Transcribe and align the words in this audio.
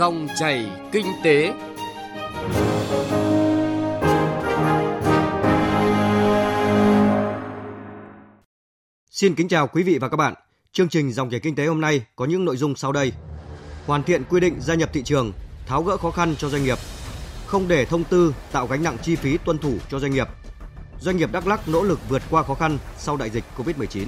Dòng 0.00 0.28
chảy 0.38 0.70
kinh 0.92 1.06
tế. 1.24 1.52
Xin 9.10 9.34
kính 9.34 9.48
chào 9.48 9.66
quý 9.66 9.82
vị 9.82 9.98
và 9.98 10.08
các 10.08 10.16
bạn. 10.16 10.34
Chương 10.72 10.88
trình 10.88 11.12
Dòng 11.12 11.30
chảy 11.30 11.40
kinh 11.40 11.54
tế 11.54 11.66
hôm 11.66 11.80
nay 11.80 12.04
có 12.16 12.24
những 12.24 12.44
nội 12.44 12.56
dung 12.56 12.74
sau 12.76 12.92
đây. 12.92 13.12
Hoàn 13.86 14.02
thiện 14.02 14.24
quy 14.24 14.40
định 14.40 14.60
gia 14.60 14.74
nhập 14.74 14.90
thị 14.92 15.02
trường, 15.02 15.32
tháo 15.66 15.82
gỡ 15.82 15.96
khó 15.96 16.10
khăn 16.10 16.34
cho 16.38 16.48
doanh 16.48 16.64
nghiệp. 16.64 16.78
Không 17.46 17.68
để 17.68 17.84
thông 17.84 18.04
tư 18.04 18.34
tạo 18.52 18.66
gánh 18.66 18.82
nặng 18.82 18.96
chi 19.02 19.16
phí 19.16 19.38
tuân 19.38 19.58
thủ 19.58 19.74
cho 19.90 19.98
doanh 19.98 20.12
nghiệp. 20.12 20.28
Doanh 21.00 21.16
nghiệp 21.16 21.32
Đắk 21.32 21.46
Lắk 21.46 21.68
nỗ 21.68 21.82
lực 21.82 21.98
vượt 22.08 22.22
qua 22.30 22.42
khó 22.42 22.54
khăn 22.54 22.78
sau 22.98 23.16
đại 23.16 23.30
dịch 23.30 23.44
Covid-19. 23.56 24.04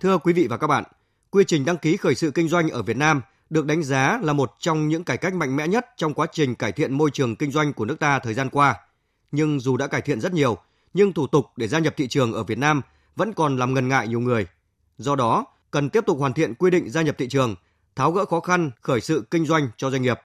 Thưa 0.00 0.18
quý 0.18 0.32
vị 0.32 0.46
và 0.46 0.56
các 0.56 0.66
bạn, 0.66 0.84
quy 1.30 1.44
trình 1.46 1.64
đăng 1.64 1.76
ký 1.76 1.96
khởi 1.96 2.14
sự 2.14 2.30
kinh 2.30 2.48
doanh 2.48 2.68
ở 2.70 2.82
Việt 2.82 2.96
Nam 2.96 3.20
được 3.50 3.66
đánh 3.66 3.82
giá 3.82 4.18
là 4.22 4.32
một 4.32 4.54
trong 4.58 4.88
những 4.88 5.04
cải 5.04 5.16
cách 5.16 5.34
mạnh 5.34 5.56
mẽ 5.56 5.68
nhất 5.68 5.86
trong 5.96 6.14
quá 6.14 6.26
trình 6.32 6.54
cải 6.54 6.72
thiện 6.72 6.94
môi 6.94 7.10
trường 7.10 7.36
kinh 7.36 7.50
doanh 7.50 7.72
của 7.72 7.84
nước 7.84 7.98
ta 7.98 8.18
thời 8.18 8.34
gian 8.34 8.50
qua. 8.50 8.76
Nhưng 9.32 9.60
dù 9.60 9.76
đã 9.76 9.86
cải 9.86 10.00
thiện 10.00 10.20
rất 10.20 10.32
nhiều, 10.32 10.58
nhưng 10.94 11.12
thủ 11.12 11.26
tục 11.26 11.46
để 11.56 11.68
gia 11.68 11.78
nhập 11.78 11.94
thị 11.96 12.08
trường 12.08 12.32
ở 12.32 12.42
Việt 12.42 12.58
Nam 12.58 12.82
vẫn 13.16 13.32
còn 13.32 13.56
làm 13.56 13.74
ngần 13.74 13.88
ngại 13.88 14.08
nhiều 14.08 14.20
người. 14.20 14.46
Do 14.98 15.16
đó, 15.16 15.44
cần 15.70 15.90
tiếp 15.90 16.06
tục 16.06 16.18
hoàn 16.18 16.32
thiện 16.32 16.54
quy 16.54 16.70
định 16.70 16.90
gia 16.90 17.02
nhập 17.02 17.14
thị 17.18 17.28
trường, 17.28 17.54
tháo 17.96 18.12
gỡ 18.12 18.24
khó 18.24 18.40
khăn 18.40 18.70
khởi 18.80 19.00
sự 19.00 19.26
kinh 19.30 19.46
doanh 19.46 19.68
cho 19.76 19.90
doanh 19.90 20.02
nghiệp. 20.02 20.20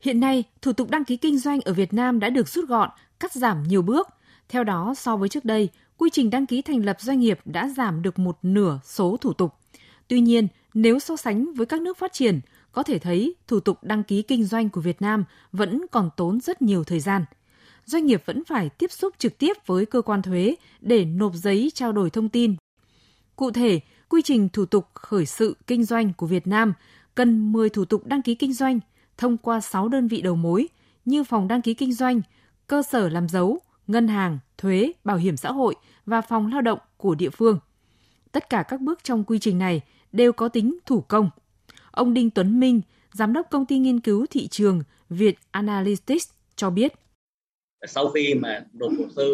Hiện 0.00 0.20
nay, 0.20 0.44
thủ 0.62 0.72
tục 0.72 0.90
đăng 0.90 1.04
ký 1.04 1.16
kinh 1.16 1.38
doanh 1.38 1.60
ở 1.60 1.72
Việt 1.72 1.92
Nam 1.92 2.20
đã 2.20 2.30
được 2.30 2.48
rút 2.48 2.68
gọn, 2.68 2.90
cắt 3.20 3.32
giảm 3.32 3.62
nhiều 3.62 3.82
bước. 3.82 4.08
Theo 4.48 4.64
đó, 4.64 4.94
so 4.96 5.16
với 5.16 5.28
trước 5.28 5.44
đây, 5.44 5.68
quy 5.98 6.10
trình 6.12 6.30
đăng 6.30 6.46
ký 6.46 6.62
thành 6.62 6.84
lập 6.84 7.00
doanh 7.00 7.20
nghiệp 7.20 7.38
đã 7.44 7.68
giảm 7.68 8.02
được 8.02 8.18
một 8.18 8.38
nửa 8.42 8.80
số 8.84 9.16
thủ 9.20 9.32
tục. 9.32 9.54
Tuy 10.08 10.20
nhiên, 10.20 10.48
nếu 10.74 10.98
so 10.98 11.16
sánh 11.16 11.54
với 11.54 11.66
các 11.66 11.82
nước 11.82 11.98
phát 11.98 12.12
triển, 12.12 12.40
có 12.72 12.82
thể 12.82 12.98
thấy 12.98 13.34
thủ 13.46 13.60
tục 13.60 13.78
đăng 13.82 14.02
ký 14.02 14.22
kinh 14.22 14.44
doanh 14.44 14.68
của 14.68 14.80
Việt 14.80 15.02
Nam 15.02 15.24
vẫn 15.52 15.86
còn 15.90 16.10
tốn 16.16 16.40
rất 16.40 16.62
nhiều 16.62 16.84
thời 16.84 17.00
gian. 17.00 17.24
Doanh 17.84 18.06
nghiệp 18.06 18.22
vẫn 18.26 18.44
phải 18.44 18.68
tiếp 18.68 18.92
xúc 18.92 19.14
trực 19.18 19.38
tiếp 19.38 19.52
với 19.66 19.86
cơ 19.86 20.02
quan 20.02 20.22
thuế 20.22 20.54
để 20.80 21.04
nộp 21.04 21.34
giấy 21.34 21.70
trao 21.74 21.92
đổi 21.92 22.10
thông 22.10 22.28
tin. 22.28 22.56
Cụ 23.36 23.50
thể, 23.50 23.80
quy 24.08 24.22
trình 24.22 24.48
thủ 24.48 24.64
tục 24.64 24.86
khởi 24.94 25.26
sự 25.26 25.56
kinh 25.66 25.84
doanh 25.84 26.12
của 26.12 26.26
Việt 26.26 26.46
Nam 26.46 26.72
cần 27.14 27.52
10 27.52 27.68
thủ 27.68 27.84
tục 27.84 28.06
đăng 28.06 28.22
ký 28.22 28.34
kinh 28.34 28.52
doanh 28.52 28.80
thông 29.18 29.36
qua 29.36 29.60
6 29.60 29.88
đơn 29.88 30.08
vị 30.08 30.22
đầu 30.22 30.36
mối 30.36 30.68
như 31.04 31.24
phòng 31.24 31.48
đăng 31.48 31.62
ký 31.62 31.74
kinh 31.74 31.92
doanh, 31.92 32.22
cơ 32.66 32.82
sở 32.82 33.08
làm 33.08 33.28
dấu, 33.28 33.58
ngân 33.86 34.08
hàng, 34.08 34.38
thuế, 34.58 34.92
bảo 35.04 35.16
hiểm 35.16 35.36
xã 35.36 35.52
hội 35.52 35.74
và 36.06 36.20
phòng 36.20 36.52
lao 36.52 36.60
động 36.60 36.78
của 36.96 37.14
địa 37.14 37.30
phương. 37.30 37.58
Tất 38.32 38.50
cả 38.50 38.62
các 38.68 38.80
bước 38.80 39.04
trong 39.04 39.24
quy 39.24 39.38
trình 39.38 39.58
này 39.58 39.80
đều 40.12 40.32
có 40.32 40.48
tính 40.48 40.78
thủ 40.86 41.00
công. 41.00 41.30
Ông 41.90 42.14
Đinh 42.14 42.30
Tuấn 42.30 42.60
Minh, 42.60 42.80
giám 43.12 43.32
đốc 43.32 43.46
công 43.50 43.66
ty 43.66 43.78
nghiên 43.78 44.00
cứu 44.00 44.26
thị 44.30 44.48
trường 44.48 44.82
Việt 45.08 45.38
Analytics 45.50 46.28
cho 46.56 46.70
biết. 46.70 46.92
Sau 47.86 48.08
khi 48.08 48.34
mà 48.34 48.64
nộp 48.72 48.92
hồ 48.98 49.04
sơ 49.16 49.24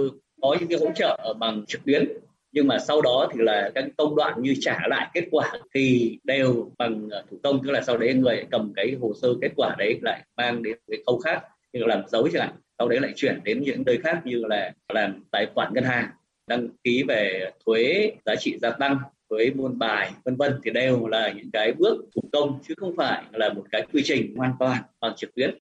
có 0.42 0.56
những 0.60 0.68
cái 0.68 0.78
hỗ 0.78 0.86
trợ 0.94 1.34
bằng 1.38 1.64
trực 1.66 1.84
tuyến 1.84 2.08
nhưng 2.52 2.66
mà 2.66 2.78
sau 2.78 3.02
đó 3.02 3.28
thì 3.32 3.40
là 3.42 3.70
các 3.74 3.84
công 3.96 4.16
đoạn 4.16 4.42
như 4.42 4.54
trả 4.60 4.80
lại 4.88 5.10
kết 5.14 5.24
quả 5.30 5.52
thì 5.74 6.18
đều 6.24 6.70
bằng 6.78 7.08
thủ 7.30 7.38
công 7.42 7.62
tức 7.62 7.70
là 7.70 7.80
sau 7.80 7.98
đấy 7.98 8.14
người 8.14 8.44
cầm 8.50 8.72
cái 8.76 8.96
hồ 9.00 9.12
sơ 9.22 9.28
kết 9.40 9.50
quả 9.56 9.74
đấy 9.78 9.98
lại 10.02 10.24
mang 10.36 10.62
đến 10.62 10.78
cái 10.88 10.98
khâu 11.06 11.18
khác 11.18 11.42
như 11.72 11.80
là 11.80 11.96
làm 11.96 12.08
dấu 12.08 12.28
chẳng 12.32 12.42
hạn 12.42 12.56
sau 12.78 12.88
đấy 12.88 13.00
lại 13.00 13.12
chuyển 13.16 13.40
đến 13.44 13.62
những 13.62 13.82
nơi 13.86 13.98
khác 14.02 14.22
như 14.24 14.42
là 14.48 14.72
làm 14.88 15.24
tài 15.30 15.46
khoản 15.54 15.74
ngân 15.74 15.84
hàng 15.84 16.10
đăng 16.46 16.68
ký 16.84 17.04
về 17.08 17.50
thuế 17.66 18.12
giá 18.26 18.34
trị 18.36 18.58
gia 18.62 18.70
tăng 18.70 18.98
thuế 19.30 19.50
môn 19.50 19.78
bài 19.78 20.12
vân 20.24 20.36
vân 20.36 20.60
thì 20.64 20.70
đều 20.70 21.06
là 21.06 21.32
những 21.32 21.50
cái 21.52 21.72
bước 21.72 22.04
thủ 22.14 22.22
công 22.32 22.58
chứ 22.68 22.74
không 22.76 22.96
phải 22.96 23.24
là 23.32 23.52
một 23.52 23.64
cái 23.70 23.86
quy 23.92 24.02
trình 24.04 24.36
hoàn 24.36 24.52
toàn 24.58 24.82
bằng 25.00 25.12
trực 25.16 25.34
tuyến. 25.34 25.58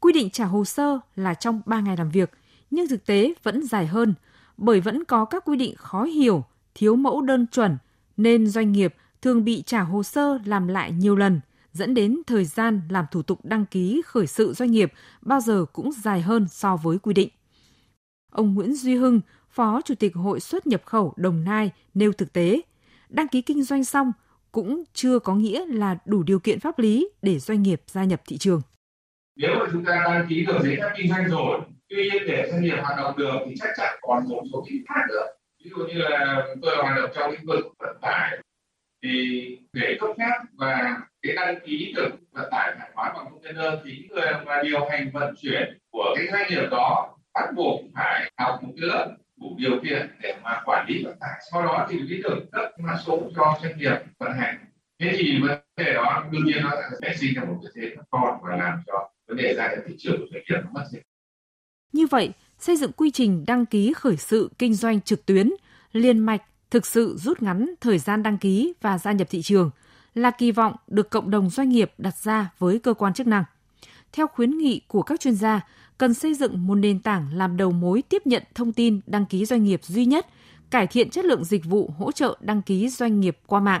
Quy 0.00 0.12
định 0.12 0.30
trả 0.30 0.44
hồ 0.44 0.64
sơ 0.64 0.98
là 1.16 1.34
trong 1.34 1.62
3 1.66 1.80
ngày 1.80 1.96
làm 1.96 2.10
việc, 2.10 2.30
nhưng 2.70 2.88
thực 2.88 3.06
tế 3.06 3.34
vẫn 3.42 3.66
dài 3.66 3.86
hơn 3.86 4.14
bởi 4.56 4.80
vẫn 4.80 5.04
có 5.04 5.24
các 5.24 5.44
quy 5.44 5.56
định 5.56 5.74
khó 5.76 6.04
hiểu, 6.04 6.44
thiếu 6.74 6.96
mẫu 6.96 7.22
đơn 7.22 7.46
chuẩn 7.46 7.78
nên 8.16 8.46
doanh 8.46 8.72
nghiệp 8.72 8.94
thường 9.22 9.44
bị 9.44 9.62
trả 9.66 9.80
hồ 9.80 10.02
sơ 10.02 10.38
làm 10.44 10.68
lại 10.68 10.92
nhiều 10.92 11.16
lần, 11.16 11.40
dẫn 11.72 11.94
đến 11.94 12.20
thời 12.26 12.44
gian 12.44 12.80
làm 12.88 13.04
thủ 13.10 13.22
tục 13.22 13.44
đăng 13.44 13.66
ký 13.66 14.02
khởi 14.06 14.26
sự 14.26 14.52
doanh 14.52 14.70
nghiệp 14.70 14.92
bao 15.20 15.40
giờ 15.40 15.64
cũng 15.72 15.92
dài 15.92 16.20
hơn 16.20 16.46
so 16.48 16.76
với 16.76 16.98
quy 16.98 17.14
định. 17.14 17.28
Ông 18.32 18.54
Nguyễn 18.54 18.74
Duy 18.74 18.96
Hưng, 18.96 19.20
Phó 19.50 19.80
Chủ 19.84 19.94
tịch 19.94 20.14
Hội 20.14 20.40
xuất 20.40 20.66
nhập 20.66 20.82
khẩu 20.84 21.14
Đồng 21.16 21.44
Nai 21.44 21.70
nêu 21.94 22.12
thực 22.12 22.32
tế, 22.32 22.60
đăng 23.08 23.28
ký 23.28 23.42
kinh 23.42 23.62
doanh 23.62 23.84
xong 23.84 24.12
cũng 24.52 24.84
chưa 24.92 25.18
có 25.18 25.34
nghĩa 25.34 25.66
là 25.66 25.98
đủ 26.04 26.22
điều 26.22 26.38
kiện 26.38 26.60
pháp 26.60 26.78
lý 26.78 27.08
để 27.22 27.38
doanh 27.38 27.62
nghiệp 27.62 27.82
gia 27.86 28.04
nhập 28.04 28.22
thị 28.26 28.38
trường. 28.38 28.62
Nếu 29.36 29.50
mà 29.58 29.66
chúng 29.72 29.84
ta 29.84 30.02
đăng 30.04 30.26
ký 30.28 30.44
được 30.46 30.58
giấy 30.62 30.76
phép 30.80 30.90
kinh 30.96 31.10
doanh 31.10 31.28
rồi, 31.28 31.60
tuy 31.88 32.10
nhiên 32.10 32.22
để 32.26 32.48
doanh 32.50 32.62
nghiệp 32.62 32.76
hoạt 32.82 32.96
động 32.96 33.16
được 33.16 33.36
thì 33.46 33.54
chắc 33.60 33.68
chắn 33.76 33.98
còn 34.02 34.28
một 34.28 34.42
số 34.52 34.64
cái 34.68 34.78
khác 34.88 35.00
nữa. 35.08 35.26
Ví 35.64 35.70
dụ 35.76 35.84
như 35.86 35.94
là 35.94 36.46
tôi 36.62 36.76
hoạt 36.76 36.96
động 36.96 37.10
trong 37.14 37.30
lĩnh 37.30 37.46
vực 37.46 37.64
vận 37.78 37.96
tải 38.02 38.38
thì 39.02 39.58
để 39.72 39.96
cấp 40.00 40.10
phép 40.18 40.32
và 40.52 41.00
cái 41.22 41.34
đăng 41.36 41.60
ký 41.66 41.92
được 41.96 42.10
vận 42.32 42.48
tải 42.50 42.76
hàng 42.78 42.90
hóa 42.94 43.12
bằng 43.16 43.24
container 43.30 43.80
thì 43.84 44.06
người 44.08 44.26
mà 44.46 44.62
điều 44.62 44.88
hành 44.90 45.10
vận 45.12 45.34
chuyển 45.42 45.78
của 45.90 46.14
cái 46.16 46.26
doanh 46.32 46.50
nghiệp 46.50 46.68
đó 46.70 47.16
bắt 47.34 47.50
buộc 47.56 47.80
phải 47.94 48.32
học 48.38 48.62
một 48.62 48.72
cái 48.80 48.88
lớp 48.88 49.16
đủ 49.40 49.54
điều 49.58 49.80
kiện 49.84 50.10
để 50.22 50.36
mà 50.42 50.60
quản 50.64 50.86
lý 50.88 51.04
vận 51.04 51.18
tải. 51.20 51.40
Sau 51.52 51.62
đó 51.62 51.86
thì 51.90 51.98
mới 51.98 52.20
được 52.22 52.38
cấp 52.52 52.70
mã 52.78 52.96
số 53.06 53.30
cho 53.36 53.58
doanh 53.62 53.78
nghiệp 53.78 53.96
vận 54.18 54.32
hành. 54.32 54.58
Thế 55.00 55.12
thì 55.18 55.40
vấn 55.42 55.58
đề 55.76 55.94
đó 55.94 56.24
đương 56.32 56.44
nhiên 56.44 56.56
nó 56.62 56.70
sẽ 57.02 57.14
sinh 57.16 57.34
ra 57.34 57.44
một 57.44 57.60
cái 57.62 57.72
thế 57.74 57.96
còn 58.10 58.40
và 58.42 58.56
làm 58.56 58.82
cho 58.86 59.10
vấn 59.28 59.36
đề 59.36 59.54
ra 59.54 59.68
nhập 59.68 59.84
thị 59.88 59.94
trường 59.98 60.16
của 60.18 60.26
doanh 60.32 60.42
nghiệp 60.48 60.64
nó 60.64 60.70
mất 60.72 60.84
dịch 60.90 61.02
như 61.92 62.06
vậy, 62.06 62.30
xây 62.58 62.76
dựng 62.76 62.92
quy 62.92 63.10
trình 63.10 63.44
đăng 63.46 63.66
ký 63.66 63.92
khởi 63.92 64.16
sự 64.16 64.50
kinh 64.58 64.74
doanh 64.74 65.00
trực 65.00 65.26
tuyến, 65.26 65.50
liên 65.92 66.18
mạch 66.18 66.42
thực 66.70 66.86
sự 66.86 67.16
rút 67.18 67.42
ngắn 67.42 67.74
thời 67.80 67.98
gian 67.98 68.22
đăng 68.22 68.38
ký 68.38 68.72
và 68.80 68.98
gia 68.98 69.12
nhập 69.12 69.28
thị 69.30 69.42
trường 69.42 69.70
là 70.14 70.30
kỳ 70.30 70.52
vọng 70.52 70.76
được 70.88 71.10
cộng 71.10 71.30
đồng 71.30 71.50
doanh 71.50 71.68
nghiệp 71.68 71.92
đặt 71.98 72.16
ra 72.16 72.50
với 72.58 72.78
cơ 72.78 72.94
quan 72.94 73.14
chức 73.14 73.26
năng. 73.26 73.44
Theo 74.12 74.26
khuyến 74.26 74.58
nghị 74.58 74.80
của 74.88 75.02
các 75.02 75.20
chuyên 75.20 75.34
gia, 75.34 75.60
cần 75.98 76.14
xây 76.14 76.34
dựng 76.34 76.66
một 76.66 76.74
nền 76.74 77.00
tảng 77.00 77.28
làm 77.34 77.56
đầu 77.56 77.70
mối 77.70 78.02
tiếp 78.02 78.26
nhận 78.26 78.42
thông 78.54 78.72
tin 78.72 79.00
đăng 79.06 79.26
ký 79.26 79.44
doanh 79.44 79.64
nghiệp 79.64 79.80
duy 79.84 80.04
nhất, 80.06 80.26
cải 80.70 80.86
thiện 80.86 81.10
chất 81.10 81.24
lượng 81.24 81.44
dịch 81.44 81.64
vụ 81.64 81.90
hỗ 81.98 82.12
trợ 82.12 82.36
đăng 82.40 82.62
ký 82.62 82.88
doanh 82.88 83.20
nghiệp 83.20 83.38
qua 83.46 83.60
mạng. 83.60 83.80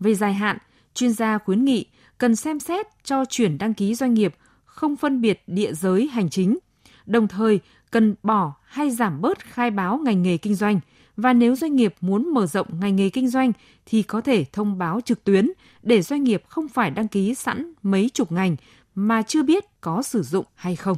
Về 0.00 0.14
dài 0.14 0.34
hạn, 0.34 0.58
chuyên 0.94 1.12
gia 1.12 1.38
khuyến 1.38 1.64
nghị 1.64 1.86
cần 2.18 2.36
xem 2.36 2.60
xét 2.60 2.86
cho 3.04 3.24
chuyển 3.24 3.58
đăng 3.58 3.74
ký 3.74 3.94
doanh 3.94 4.14
nghiệp 4.14 4.34
không 4.64 4.96
phân 4.96 5.20
biệt 5.20 5.42
địa 5.46 5.72
giới 5.72 6.08
hành 6.08 6.30
chính, 6.30 6.58
đồng 7.06 7.28
thời 7.28 7.60
cần 7.90 8.14
bỏ 8.22 8.54
hay 8.64 8.90
giảm 8.90 9.20
bớt 9.20 9.38
khai 9.38 9.70
báo 9.70 9.98
ngành 9.98 10.22
nghề 10.22 10.36
kinh 10.36 10.54
doanh 10.54 10.80
và 11.16 11.32
nếu 11.32 11.56
doanh 11.56 11.76
nghiệp 11.76 11.94
muốn 12.00 12.34
mở 12.34 12.46
rộng 12.46 12.66
ngành 12.80 12.96
nghề 12.96 13.10
kinh 13.10 13.28
doanh 13.28 13.52
thì 13.86 14.02
có 14.02 14.20
thể 14.20 14.44
thông 14.52 14.78
báo 14.78 15.00
trực 15.04 15.24
tuyến 15.24 15.50
để 15.82 16.02
doanh 16.02 16.24
nghiệp 16.24 16.42
không 16.48 16.68
phải 16.68 16.90
đăng 16.90 17.08
ký 17.08 17.34
sẵn 17.34 17.72
mấy 17.82 18.10
chục 18.14 18.32
ngành 18.32 18.56
mà 18.94 19.22
chưa 19.22 19.42
biết 19.42 19.64
có 19.80 20.02
sử 20.02 20.22
dụng 20.22 20.44
hay 20.54 20.76
không. 20.76 20.96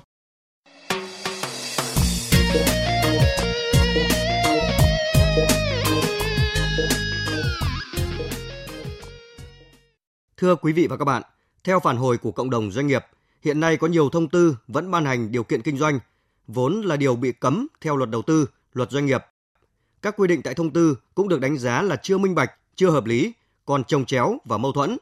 Thưa 10.37 10.55
quý 10.55 10.73
vị 10.73 10.87
và 10.87 10.97
các 10.97 11.05
bạn, 11.05 11.23
theo 11.65 11.81
phản 11.81 11.97
hồi 11.97 12.19
của 12.19 12.33
cộng 12.33 12.51
đồng 12.51 12.71
doanh 12.71 12.87
nghiệp, 12.87 13.05
hiện 13.43 13.61
nay 13.61 13.77
có 13.77 13.87
nhiều 13.87 14.09
thông 14.09 14.29
tư 14.29 14.57
vẫn 14.69 14.91
ban 14.91 15.05
hành 15.05 15.33
điều 15.33 15.45
kiện 15.45 15.63
kinh 15.63 15.79
doanh, 15.79 15.99
vốn 16.47 16.83
là 16.83 16.97
điều 16.97 17.17
bị 17.17 17.33
cấm 17.33 17.67
theo 17.81 17.97
luật 17.97 18.11
đầu 18.11 18.23
tư, 18.23 18.47
luật 18.73 18.91
doanh 18.91 19.07
nghiệp. 19.07 19.21
Các 20.05 20.15
quy 20.17 20.29
định 20.29 20.43
tại 20.43 20.55
thông 20.55 20.71
tư 20.71 20.99
cũng 21.15 21.29
được 21.29 21.41
đánh 21.41 21.59
giá 21.59 21.83
là 21.83 21.97
chưa 21.97 22.19
minh 22.19 22.35
bạch, 22.35 22.51
chưa 22.75 22.91
hợp 22.91 23.05
lý, 23.07 23.33
còn 23.65 23.85
trồng 23.85 24.05
chéo 24.05 24.39
và 24.45 24.59
mâu 24.59 24.73
thuẫn. 24.73 24.97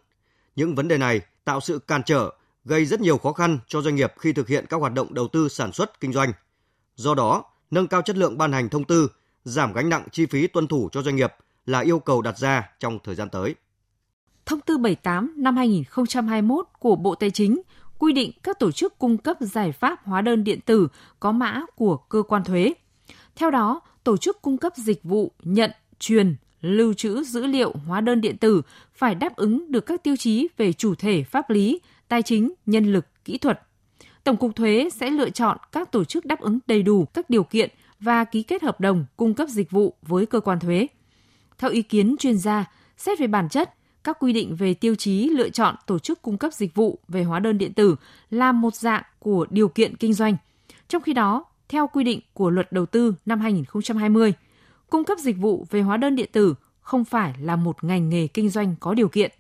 Những 0.57 0.75
vấn 0.75 0.89
đề 0.89 0.99
này 0.99 1.21
tạo 1.45 1.61
sự 1.61 1.79
cản 1.79 2.03
trở, 2.03 2.31
gây 2.65 2.85
rất 2.85 3.01
nhiều 3.01 3.19
khó 3.19 3.33
khăn 3.33 3.59
cho 3.67 3.83
doanh 3.83 3.95
nghiệp 3.95 4.13
khi 4.19 4.33
thực 4.33 4.49
hiện 4.49 4.67
các 4.69 4.77
hoạt 4.77 4.93
động 4.93 5.15
đầu 5.15 5.29
tư 5.29 5.49
sản 5.49 5.73
xuất 5.73 6.01
kinh 6.01 6.13
doanh. 6.13 6.33
Do 6.97 7.15
đó, 7.15 7.45
nâng 7.71 7.87
cao 7.87 8.03
chất 8.03 8.17
lượng 8.17 8.39
ban 8.39 8.53
hành 8.53 8.69
thông 8.69 8.85
tư, 8.85 9.09
giảm 9.45 9.73
gánh 9.73 9.89
nặng 9.89 10.07
chi 10.13 10.27
phí 10.27 10.47
tuân 10.47 10.67
thủ 10.67 10.89
cho 10.93 11.03
doanh 11.03 11.17
nghiệp 11.17 11.33
là 11.67 11.81
yêu 11.81 11.99
cầu 11.99 12.23
đặt 12.23 12.39
ra 12.39 12.69
trong 12.79 12.99
thời 13.05 13.15
gian 13.15 13.29
tới. 13.29 13.55
Thông 14.47 14.61
tư 14.61 14.79
78 14.79 15.35
năm 15.37 15.57
2021 15.57 16.67
của 16.79 16.97
Bộ 16.97 17.15
Tài 17.15 17.31
chính 17.31 17.63
quy 17.99 18.13
định 18.13 18.31
các 18.43 18.59
tổ 18.59 18.73
chức 18.73 18.99
cung 18.99 19.19
cấp 19.19 19.37
giải 19.41 19.73
pháp 19.73 20.01
hóa 20.05 20.21
đơn 20.21 20.45
điện 20.45 20.61
tử 20.61 20.89
có 21.21 21.33
mã 21.33 21.61
của 21.77 21.97
cơ 21.97 22.23
quan 22.23 22.45
thuế. 22.45 22.73
Theo 23.37 23.51
đó, 23.51 23.81
tổ 24.05 24.17
chức 24.17 24.43
cung 24.43 24.59
cấp 24.59 24.73
dịch 24.77 25.05
vụ 25.05 25.33
nhận, 25.43 25.71
truyền, 25.99 26.37
lưu 26.61 26.95
trữ 26.95 27.23
dữ 27.25 27.47
liệu 27.47 27.75
hóa 27.87 28.01
đơn 28.01 28.21
điện 28.21 28.37
tử 28.37 28.63
phải 28.95 29.15
đáp 29.15 29.37
ứng 29.37 29.73
được 29.73 29.87
các 29.87 30.03
tiêu 30.03 30.17
chí 30.17 30.49
về 30.57 30.73
chủ 30.73 30.95
thể 30.95 31.25
pháp 31.25 31.51
lý, 31.51 31.81
tài 32.09 32.23
chính, 32.23 32.53
nhân 32.67 32.93
lực, 32.93 33.07
kỹ 33.25 33.39
thuật. 33.39 33.61
Tổng 34.25 34.37
cục 34.37 34.57
thuế 34.57 34.89
sẽ 34.95 35.11
lựa 35.11 35.31
chọn 35.31 35.59
các 35.73 35.93
tổ 35.93 36.05
chức 36.05 36.25
đáp 36.25 36.41
ứng 36.41 36.59
đầy 36.67 36.83
đủ 36.83 37.05
các 37.05 37.31
điều 37.31 37.45
kiện 37.45 37.71
và 38.01 38.25
ký 38.25 38.43
kết 38.43 38.63
hợp 38.63 38.81
đồng 38.81 39.05
cung 39.17 39.35
cấp 39.35 39.49
dịch 39.49 39.71
vụ 39.71 39.95
với 40.03 40.27
cơ 40.27 40.41
quan 40.41 40.61
thuế. 40.61 40.87
Theo 41.59 41.71
ý 41.71 41.83
kiến 41.83 42.17
chuyên 42.19 42.39
gia, 42.39 42.67
Xét 42.97 43.19
về 43.19 43.27
bản 43.27 43.49
chất, 43.49 43.75
các 44.05 44.17
quy 44.21 44.33
định 44.33 44.57
về 44.57 44.75
tiêu 44.75 44.95
chí 44.95 45.29
lựa 45.29 45.49
chọn 45.49 45.75
tổ 45.87 45.99
chức 45.99 46.23
cung 46.23 46.39
cấp 46.39 46.53
dịch 46.53 46.75
vụ 46.75 46.99
về 47.09 47.25
hóa 47.25 47.41
đơn 47.41 47.59
điện 47.59 47.73
tử 47.73 47.97
là 48.31 48.53
một 48.53 48.75
dạng 48.75 49.03
của 49.19 49.47
điều 49.51 49.69
kiện 49.69 49.97
kinh 49.97 50.13
doanh. 50.13 50.37
Trong 50.89 51.03
khi 51.03 51.13
đó, 51.13 51.45
theo 51.73 51.87
quy 51.87 52.05
định 52.05 52.21
của 52.35 52.51
Luật 52.51 52.73
Đầu 52.73 52.87
tư 52.87 53.15
năm 53.27 53.41
2020, 53.41 54.33
cung 54.91 55.05
cấp 55.05 55.19
dịch 55.19 55.37
vụ 55.39 55.67
về 55.71 55.81
hóa 55.81 55.97
đơn 55.97 56.17
điện 56.17 56.29
tử 56.33 56.55
không 56.81 57.05
phải 57.05 57.35
là 57.41 57.57
một 57.57 57.85
ngành 57.85 58.09
nghề 58.09 58.27
kinh 58.27 58.51
doanh 58.51 58.75
có 58.81 58.95
điều 58.95 59.09
kiện. 59.09 59.31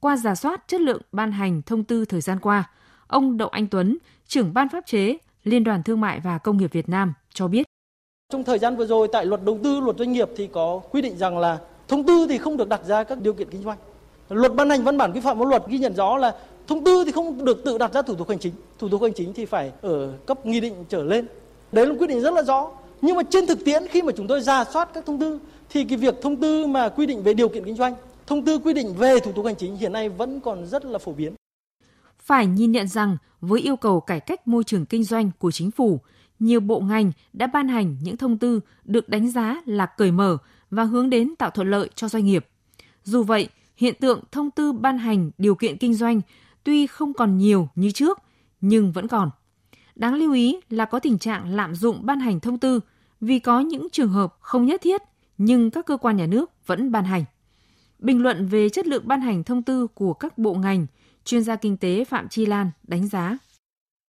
Qua 0.00 0.16
giả 0.16 0.34
soát 0.34 0.64
chất 0.68 0.80
lượng 0.80 1.02
ban 1.12 1.32
hành 1.32 1.62
thông 1.62 1.84
tư 1.84 2.04
thời 2.04 2.20
gian 2.20 2.38
qua, 2.40 2.70
ông 3.06 3.36
Đậu 3.36 3.48
Anh 3.48 3.66
Tuấn, 3.66 3.98
trưởng 4.26 4.54
ban 4.54 4.68
pháp 4.68 4.86
chế 4.86 5.16
Liên 5.44 5.64
đoàn 5.64 5.82
Thương 5.82 6.00
mại 6.00 6.20
và 6.20 6.38
Công 6.38 6.56
nghiệp 6.56 6.72
Việt 6.72 6.88
Nam 6.88 7.12
cho 7.34 7.48
biết. 7.48 7.66
Trong 8.32 8.44
thời 8.44 8.58
gian 8.58 8.76
vừa 8.76 8.86
rồi 8.86 9.08
tại 9.12 9.26
luật 9.26 9.44
đầu 9.44 9.58
tư, 9.64 9.80
luật 9.80 9.96
doanh 9.96 10.12
nghiệp 10.12 10.28
thì 10.36 10.46
có 10.46 10.80
quy 10.90 11.02
định 11.02 11.18
rằng 11.18 11.38
là 11.38 11.58
thông 11.88 12.06
tư 12.06 12.26
thì 12.28 12.38
không 12.38 12.56
được 12.56 12.68
đặt 12.68 12.80
ra 12.84 13.04
các 13.04 13.20
điều 13.20 13.32
kiện 13.32 13.50
kinh 13.50 13.62
doanh. 13.62 13.78
Luật 14.28 14.54
ban 14.54 14.70
hành 14.70 14.84
văn 14.84 14.98
bản 14.98 15.12
quy 15.12 15.20
phạm 15.20 15.38
pháp 15.38 15.48
luật 15.48 15.62
ghi 15.68 15.78
nhận 15.78 15.94
rõ 15.94 16.16
là 16.16 16.36
thông 16.66 16.84
tư 16.84 17.02
thì 17.06 17.12
không 17.12 17.44
được 17.44 17.64
tự 17.64 17.78
đặt 17.78 17.92
ra 17.92 18.02
thủ 18.02 18.14
tục 18.14 18.28
hành 18.28 18.38
chính. 18.38 18.52
Thủ 18.78 18.88
tục 18.88 19.02
hành 19.02 19.12
chính 19.12 19.32
thì 19.32 19.44
phải 19.46 19.72
ở 19.82 20.12
cấp 20.26 20.46
nghị 20.46 20.60
định 20.60 20.84
trở 20.88 21.02
lên. 21.02 21.26
Đấy 21.72 21.86
là 21.86 21.94
quy 21.98 22.06
định 22.06 22.20
rất 22.20 22.34
là 22.34 22.42
rõ. 22.42 22.70
Nhưng 23.02 23.16
mà 23.16 23.22
trên 23.22 23.46
thực 23.46 23.64
tiễn 23.64 23.82
khi 23.90 24.02
mà 24.02 24.12
chúng 24.16 24.26
tôi 24.26 24.40
ra 24.40 24.64
soát 24.64 24.88
các 24.94 25.06
thông 25.06 25.18
tư 25.20 25.40
thì 25.70 25.84
cái 25.84 25.98
việc 25.98 26.14
thông 26.22 26.36
tư 26.36 26.66
mà 26.66 26.88
quy 26.88 27.06
định 27.06 27.22
về 27.22 27.34
điều 27.34 27.48
kiện 27.48 27.64
kinh 27.64 27.76
doanh, 27.76 27.94
thông 28.26 28.44
tư 28.44 28.58
quy 28.58 28.72
định 28.72 28.94
về 28.94 29.20
thủ 29.20 29.32
tục 29.32 29.46
hành 29.46 29.56
chính 29.56 29.76
hiện 29.76 29.92
nay 29.92 30.08
vẫn 30.08 30.40
còn 30.40 30.66
rất 30.66 30.84
là 30.84 30.98
phổ 30.98 31.12
biến. 31.12 31.34
Phải 32.18 32.46
nhìn 32.46 32.72
nhận 32.72 32.88
rằng 32.88 33.16
với 33.40 33.60
yêu 33.60 33.76
cầu 33.76 34.00
cải 34.00 34.20
cách 34.20 34.48
môi 34.48 34.64
trường 34.64 34.86
kinh 34.86 35.04
doanh 35.04 35.30
của 35.38 35.50
chính 35.50 35.70
phủ, 35.70 36.00
nhiều 36.38 36.60
bộ 36.60 36.80
ngành 36.80 37.12
đã 37.32 37.46
ban 37.46 37.68
hành 37.68 37.96
những 38.02 38.16
thông 38.16 38.38
tư 38.38 38.60
được 38.84 39.08
đánh 39.08 39.30
giá 39.30 39.62
là 39.66 39.86
cởi 39.86 40.12
mở 40.12 40.38
và 40.70 40.84
hướng 40.84 41.10
đến 41.10 41.36
tạo 41.36 41.50
thuận 41.50 41.70
lợi 41.70 41.88
cho 41.94 42.08
doanh 42.08 42.24
nghiệp. 42.24 42.46
Dù 43.04 43.22
vậy, 43.22 43.48
hiện 43.76 43.94
tượng 44.00 44.20
thông 44.32 44.50
tư 44.50 44.72
ban 44.72 44.98
hành 44.98 45.30
điều 45.38 45.54
kiện 45.54 45.76
kinh 45.76 45.94
doanh 45.94 46.20
tuy 46.64 46.86
không 46.86 47.14
còn 47.14 47.36
nhiều 47.36 47.68
như 47.74 47.90
trước, 47.90 48.18
nhưng 48.60 48.92
vẫn 48.92 49.08
còn. 49.08 49.30
Đáng 50.00 50.14
lưu 50.14 50.32
ý 50.32 50.60
là 50.70 50.84
có 50.84 50.98
tình 50.98 51.18
trạng 51.18 51.54
lạm 51.54 51.74
dụng 51.74 52.00
ban 52.02 52.20
hành 52.20 52.40
thông 52.40 52.58
tư 52.58 52.80
vì 53.20 53.38
có 53.38 53.60
những 53.60 53.88
trường 53.92 54.08
hợp 54.08 54.34
không 54.40 54.66
nhất 54.66 54.80
thiết 54.84 55.02
nhưng 55.38 55.70
các 55.70 55.86
cơ 55.86 55.96
quan 55.96 56.16
nhà 56.16 56.26
nước 56.26 56.50
vẫn 56.66 56.92
ban 56.92 57.04
hành. 57.04 57.24
Bình 57.98 58.22
luận 58.22 58.46
về 58.50 58.68
chất 58.68 58.86
lượng 58.86 59.02
ban 59.06 59.20
hành 59.20 59.44
thông 59.44 59.62
tư 59.62 59.86
của 59.94 60.12
các 60.12 60.38
bộ 60.38 60.54
ngành, 60.54 60.86
chuyên 61.24 61.42
gia 61.42 61.56
kinh 61.56 61.76
tế 61.76 62.04
Phạm 62.04 62.28
Chi 62.28 62.46
Lan 62.46 62.70
đánh 62.82 63.06
giá. 63.06 63.38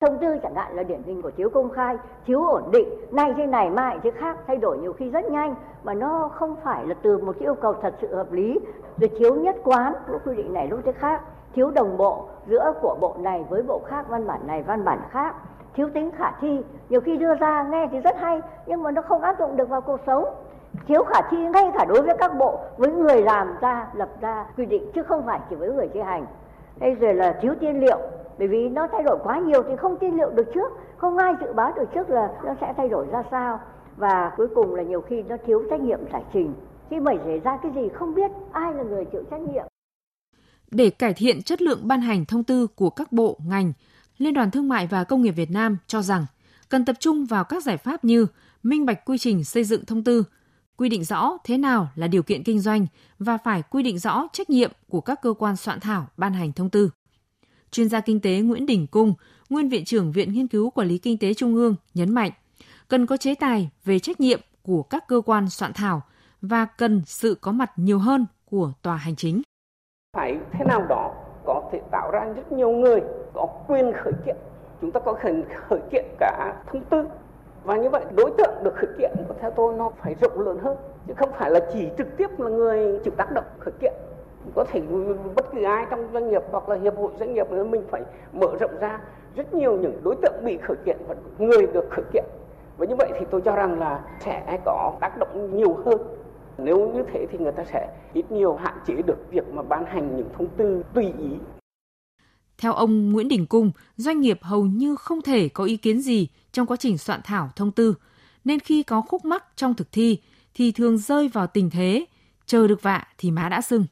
Thông 0.00 0.19
tư 0.20 0.26
chẳng 0.43 0.55
hạn 0.55 0.76
là 0.76 0.82
điển 0.82 1.02
hình 1.06 1.23
của 1.23 1.31
thiếu 1.37 1.50
công 1.50 1.70
khai, 1.70 1.96
thiếu 2.26 2.44
ổn 2.44 2.70
định, 2.73 2.88
nay 3.12 3.32
thế 3.37 3.46
này 3.46 3.70
mai 3.70 3.99
thế 4.02 4.11
khác, 4.20 4.37
thay 4.46 4.56
đổi 4.56 4.79
nhiều 4.79 4.93
khi 4.93 5.11
rất 5.11 5.25
nhanh 5.31 5.55
mà 5.85 5.94
nó 5.94 6.31
không 6.35 6.56
phải 6.64 6.87
là 6.87 6.94
từ 7.02 7.19
một 7.19 7.32
cái 7.32 7.46
yêu 7.46 7.55
cầu 7.55 7.75
thật 7.82 7.94
sự 8.00 8.14
hợp 8.14 8.32
lý, 8.32 8.58
rồi 9.00 9.11
thiếu 9.19 9.35
nhất 9.35 9.56
quán, 9.64 9.93
lúc 10.11 10.20
quy 10.25 10.37
định 10.37 10.52
này 10.52 10.69
lúc 10.69 10.81
thế 10.85 10.93
khác, 10.93 11.23
thiếu 11.55 11.70
đồng 11.70 11.96
bộ 11.96 12.29
giữa 12.49 12.73
của 12.82 12.96
bộ 13.00 13.17
này 13.20 13.44
với 13.50 13.62
bộ 13.62 13.82
khác, 13.88 14.06
văn 14.08 14.26
bản 14.26 14.46
này 14.46 14.62
văn 14.62 14.85
bản 14.85 14.99
khác, 15.11 15.35
thiếu 15.78 15.88
tính 15.94 16.10
khả 16.19 16.30
thi, 16.40 16.48
nhiều 16.88 17.00
khi 17.00 17.16
đưa 17.16 17.34
ra 17.34 17.62
nghe 17.70 17.88
thì 17.92 18.00
rất 18.00 18.16
hay 18.20 18.40
nhưng 18.66 18.82
mà 18.82 18.90
nó 18.90 19.02
không 19.02 19.22
áp 19.22 19.38
dụng 19.38 19.56
được 19.56 19.69
vào 19.69 19.80
cuộc 19.80 20.00
sống. 20.06 20.25
Thiếu 20.86 21.04
khả 21.04 21.20
thi 21.30 21.36
ngay 21.36 21.70
cả 21.75 21.84
đối 21.84 22.02
với 22.02 22.16
các 22.19 22.36
bộ 22.38 22.60
với 22.76 22.92
người 22.92 23.22
làm 23.22 23.54
ra 23.60 23.86
lập 23.94 24.08
ra 24.20 24.46
quy 24.56 24.66
định 24.66 24.90
chứ 24.94 25.02
không 25.02 25.26
phải 25.26 25.40
chỉ 25.50 25.56
với 25.56 25.72
người 25.72 25.88
thi 25.94 26.00
hành. 26.00 26.26
Đây 26.76 26.94
rồi 26.94 27.14
là 27.14 27.38
thiếu 27.42 27.54
tiên 27.60 27.80
liệu 27.80 27.98
bởi 28.38 28.48
vì 28.48 28.69
nó 28.69 28.86
thay 28.92 29.02
đổi 29.02 29.19
quá 29.25 29.38
nhiều 29.38 29.62
thì 29.62 29.76
không 29.76 29.98
tiên 29.98 30.16
liệu 30.16 30.30
được 30.30 30.46
trước 30.54 30.72
không 30.96 31.16
ai 31.16 31.34
dự 31.40 31.52
báo 31.52 31.72
được 31.76 31.88
trước 31.94 32.10
là 32.10 32.30
nó 32.44 32.54
sẽ 32.60 32.75
thay 32.76 32.88
đổi 32.88 33.06
ra 33.12 33.22
sao. 33.30 33.60
Và 33.96 34.32
cuối 34.36 34.48
cùng 34.54 34.75
là 34.75 34.82
nhiều 34.82 35.00
khi 35.00 35.22
nó 35.22 35.36
thiếu 35.46 35.62
trách 35.70 35.80
nhiệm 35.80 36.00
giải 36.12 36.22
trình. 36.32 36.54
Khi 36.90 37.00
mà 37.00 37.12
xảy 37.25 37.38
ra 37.38 37.58
cái 37.62 37.72
gì 37.75 37.88
không 37.94 38.14
biết 38.14 38.30
ai 38.52 38.75
là 38.75 38.82
người 38.82 39.04
chịu 39.04 39.22
trách 39.30 39.40
nhiệm? 39.40 39.64
Để 40.70 40.90
cải 40.90 41.14
thiện 41.16 41.42
chất 41.42 41.62
lượng 41.62 41.80
ban 41.82 42.00
hành 42.00 42.25
thông 42.25 42.44
tư 42.44 42.66
của 42.76 42.90
các 42.90 43.12
bộ 43.12 43.36
ngành 43.48 43.72
Liên 44.19 44.35
đoàn 44.35 44.50
Thương 44.50 44.69
mại 44.69 44.87
và 44.87 45.05
Công 45.05 45.23
nghiệp 45.23 45.31
Việt 45.31 45.50
Nam 45.50 45.76
cho 45.87 46.03
rằng 46.03 46.26
cần 46.69 46.85
tập 46.85 46.97
trung 47.00 47.25
vào 47.25 47.44
các 47.44 47.62
giải 47.62 47.76
pháp 47.76 48.05
như 48.05 48.26
minh 48.62 48.87
bạch 48.87 49.05
quy 49.05 49.19
trình 49.19 49.44
xây 49.44 49.65
dựng 49.65 49.85
thông 49.85 50.05
tư, 50.05 50.25
quy 50.76 50.88
định 50.88 51.05
rõ 51.05 51.38
thế 51.44 51.59
nào 51.59 51.88
là 51.94 52.06
điều 52.06 52.23
kiện 52.23 52.43
kinh 52.43 52.61
doanh 52.61 52.87
và 53.19 53.38
phải 53.38 53.62
quy 53.70 53.82
định 53.82 53.99
rõ 53.99 54.29
trách 54.32 54.50
nhiệm 54.50 54.73
của 54.88 55.00
các 55.00 55.23
cơ 55.23 55.32
quan 55.38 55.56
soạn 55.56 55.81
thảo 55.81 56.06
ban 56.17 56.32
hành 56.32 56.53
thông 56.53 56.70
tư. 56.70 56.91
Chuyên 57.70 57.88
gia 57.88 58.00
kinh 58.00 58.20
tế 58.20 58.41
Nguyễn 58.41 58.67
Đình 58.67 58.87
Cung, 58.87 59.15
nguyên 59.50 59.69
viện 59.69 59.85
trưởng 59.85 60.12
Viện 60.12 60.32
Nghiên 60.32 60.47
cứu 60.47 60.71
Quản 60.71 60.88
lý 60.88 60.99
Kinh 60.99 61.19
tế 61.19 61.35
Trung 61.35 61.55
ương 61.55 61.75
nhấn 61.94 62.14
mạnh, 62.14 62.31
cần 62.88 63.06
có 63.06 63.17
chế 63.17 63.35
tài 63.35 63.71
về 63.85 63.99
trách 63.99 64.21
nhiệm 64.21 64.41
của 64.62 64.82
các 64.82 65.09
cơ 65.09 65.21
quan 65.26 65.50
soạn 65.50 65.73
thảo 65.73 66.03
và 66.43 66.64
cần 66.64 67.03
sự 67.06 67.35
có 67.41 67.53
mặt 67.53 67.73
nhiều 67.76 67.99
hơn 67.99 68.26
của 68.44 68.73
tòa 68.82 68.97
hành 68.97 69.17
chính. 69.17 69.43
Phải 70.17 70.37
thế 70.53 70.64
nào 70.64 70.87
đó 70.88 71.14
có 71.47 71.71
thể 71.73 71.79
tạo 71.93 72.11
ra 72.11 72.25
rất 72.37 72.53
nhiều 72.53 72.71
người 72.71 73.00
có 73.34 73.46
quyền 73.69 73.92
khởi 73.92 74.12
kiện. 74.26 74.36
Chúng 74.80 74.92
ta 74.92 75.00
có 75.00 75.12
quyền 75.12 75.44
khởi 75.69 75.80
kiện 75.90 76.04
cả 76.19 76.54
thông 76.66 76.84
tư. 76.84 77.04
Và 77.64 77.76
như 77.76 77.90
vậy, 77.90 78.04
đối 78.16 78.30
tượng 78.38 78.54
được 78.62 78.75
khởi 78.75 78.90
kiện 78.98 79.10
của 79.28 79.34
theo 79.40 79.50
tôi 79.50 79.75
nó 79.75 79.90
phải 79.98 80.14
rộng 80.20 80.40
lớn 80.40 80.58
hơn. 80.62 80.76
Chứ 81.06 81.14
không 81.16 81.30
phải 81.32 81.50
là 81.50 81.60
chỉ 81.72 81.88
trực 81.98 82.16
tiếp 82.16 82.40
là 82.40 82.50
người 82.50 83.00
chịu 83.04 83.14
tác 83.16 83.32
động 83.32 83.44
khởi 83.58 83.72
kiện. 83.80 83.92
Có 84.54 84.64
thể 84.72 84.82
bất 85.34 85.52
kỳ 85.52 85.64
ai 85.64 85.86
trong 85.90 86.08
doanh 86.12 86.28
nghiệp 86.28 86.42
hoặc 86.50 86.69
là 86.69 86.76
hiệp 86.76 86.96
hội 86.96 87.10
doanh 87.19 87.34
nghiệp, 87.34 87.50
mình 87.50 87.82
phải 87.90 88.02
mở 88.32 88.46
rộng 88.60 88.76
ra. 88.80 89.00
Rất 89.36 89.54
nhiều 89.54 89.76
những 89.76 90.00
đối 90.04 90.16
tượng 90.22 90.34
bị 90.44 90.58
khởi 90.58 90.76
kiện 90.84 90.96
và 91.08 91.14
người 91.38 91.66
được 91.66 91.86
khởi 91.90 92.04
kiện. 92.12 92.25
Và 92.78 92.86
như 92.86 92.94
vậy 92.98 93.10
thì 93.19 93.26
tôi 93.30 93.40
cho 93.40 93.56
rằng 93.56 93.80
là 93.80 94.00
sẽ 94.20 94.58
có 94.64 94.92
tác 95.00 95.19
động 95.19 95.56
nhiều 95.56 95.76
hơn. 95.84 95.98
Nếu 96.58 96.88
như 96.88 97.02
thế 97.12 97.26
thì 97.30 97.38
người 97.38 97.52
ta 97.52 97.64
sẽ 97.64 97.88
ít 98.12 98.32
nhiều 98.32 98.54
hạn 98.54 98.75
chế 98.86 98.94
được 99.06 99.30
việc 99.30 99.54
mà 99.54 99.62
ban 99.62 99.84
hành 99.84 100.16
những 100.16 100.28
thông 100.38 100.46
tư 100.56 100.82
tùy 100.94 101.14
ý 101.19 101.38
theo 102.58 102.72
ông 102.72 103.12
Nguyễn 103.12 103.28
Đình 103.28 103.46
Cung, 103.46 103.70
doanh 103.96 104.20
nghiệp 104.20 104.38
hầu 104.43 104.66
như 104.66 104.96
không 104.96 105.22
thể 105.22 105.49
có 105.49 105.64
ý 105.64 105.76
kiến 105.76 106.00
gì 106.00 106.28
trong 106.52 106.66
quá 106.66 106.76
trình 106.76 106.99
soạn 106.99 107.20
thảo 107.25 107.50
thông 107.56 107.72
tư, 107.72 107.94
nên 108.44 108.60
khi 108.60 108.82
có 108.82 109.00
khúc 109.00 109.25
mắc 109.25 109.44
trong 109.56 109.75
thực 109.75 109.93
thi 109.93 110.19
thì 110.55 110.72
thường 110.72 110.99
rơi 110.99 111.28
vào 111.28 111.46
tình 111.46 111.70
thế 111.70 112.06
chờ 112.46 112.66
được 112.66 112.82
vạ 112.82 113.06
thì 113.19 113.31
má 113.31 113.49
đã 113.49 113.60
sưng. 113.60 113.87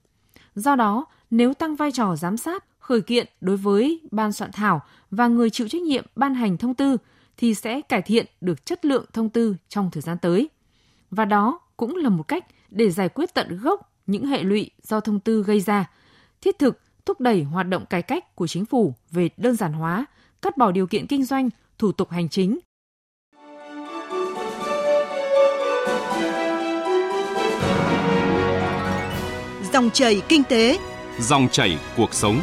Do 0.55 0.77
đó, 0.77 1.07
nếu 1.31 1.55
tăng 1.55 1.77
vai 1.77 1.93
trò 1.93 2.17
giám 2.17 2.37
sát, 2.37 2.65
khởi 2.79 3.01
kiện 3.01 3.27
đối 3.41 3.57
với 3.57 4.01
ban 4.11 4.33
soạn 4.33 4.53
thảo 4.53 4.83
và 5.11 5.27
người 5.27 5.51
chịu 5.51 5.69
trách 5.69 5.83
nhiệm 5.83 6.07
ban 6.17 6.35
hành 6.35 6.57
thông 6.57 6.75
tư 6.75 6.97
thì 7.37 7.55
sẽ 7.55 7.81
cải 7.81 8.03
thiện 8.03 8.27
được 8.41 8.67
chất 8.67 8.85
lượng 8.85 9.05
thông 9.13 9.31
tư 9.31 9.57
trong 9.69 9.91
thời 9.91 10.03
gian 10.03 10.19
tới. 10.19 10.49
Và 11.11 11.25
đó 11.25 11.61
cũng 11.77 11.97
là 11.97 12.09
một 12.09 12.29
cách 12.29 12.45
để 12.71 12.91
giải 12.91 13.09
quyết 13.09 13.35
tận 13.35 13.59
gốc 13.59 13.93
những 14.07 14.27
hệ 14.27 14.43
lụy 14.43 14.71
do 14.83 15.01
thông 15.01 15.21
tư 15.21 15.43
gây 15.43 15.61
ra, 15.61 15.91
thiết 16.41 16.59
thực 16.59 16.81
thúc 17.07 17.21
đẩy 17.21 17.43
hoạt 17.43 17.69
động 17.69 17.87
cải 17.87 18.03
cách 18.03 18.37
của 18.37 18.47
chính 18.47 18.65
phủ 18.65 18.95
về 19.11 19.29
đơn 19.37 19.57
giản 19.57 19.73
hóa, 19.73 20.07
cắt 20.43 20.57
bỏ 20.57 20.71
điều 20.71 20.87
kiện 20.87 21.07
kinh 21.07 21.25
doanh, 21.25 21.51
thủ 21.79 21.93
tục 21.93 22.11
hành 22.11 22.29
chính. 22.29 22.59
Dòng 29.73 29.91
chảy 29.91 30.23
kinh 30.29 30.43
tế, 30.45 30.79
dòng 31.21 31.49
chảy 31.53 31.79
cuộc 31.97 32.15
sống. 32.15 32.41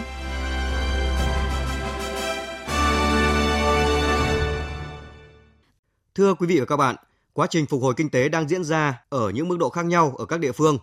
Thưa 6.15 6.33
quý 6.33 6.47
vị 6.47 6.59
và 6.59 6.65
các 6.65 6.77
bạn, 6.77 6.95
quá 7.33 7.47
trình 7.49 7.65
phục 7.65 7.81
hồi 7.81 7.93
kinh 7.97 8.09
tế 8.09 8.29
đang 8.29 8.47
diễn 8.47 8.63
ra 8.63 9.03
ở 9.09 9.29
những 9.29 9.47
mức 9.47 9.57
độ 9.59 9.69
khác 9.69 9.85
nhau 9.85 10.15
ở 10.17 10.25
các 10.25 10.39
địa 10.39 10.51
phương. 10.51 10.77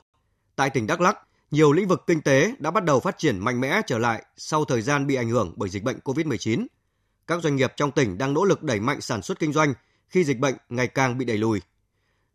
Tại 0.57 0.71
tỉnh 0.71 0.87
Đắk 0.87 1.01
Lắk, 1.01 1.19
nhiều 1.50 1.73
lĩnh 1.73 1.88
vực 1.88 2.04
kinh 2.07 2.21
tế 2.21 2.54
đã 2.59 2.71
bắt 2.71 2.85
đầu 2.85 3.00
phát 3.00 3.19
triển 3.19 3.38
mạnh 3.38 3.61
mẽ 3.61 3.80
trở 3.87 3.99
lại 3.99 4.25
sau 4.37 4.64
thời 4.64 4.83
gian 4.83 5.07
bị 5.07 5.14
ảnh 5.14 5.28
hưởng 5.28 5.52
bởi 5.57 5.69
dịch 5.69 5.83
bệnh 5.83 5.99
COVID-19. 6.04 6.66
Các 7.26 7.42
doanh 7.42 7.57
nghiệp 7.57 7.73
trong 7.76 7.90
tỉnh 7.90 8.19
đang 8.19 8.35
nỗ 8.35 8.45
lực 8.45 8.62
đẩy 8.62 8.80
mạnh 8.80 9.00
sản 9.00 9.23
xuất 9.23 9.38
kinh 9.38 9.52
doanh 9.52 9.75
khi 10.09 10.25
dịch 10.25 10.38
bệnh 10.38 10.54
ngày 10.69 10.87
càng 10.87 11.19
bị 11.19 11.25
đẩy 11.25 11.38
lùi. 11.38 11.61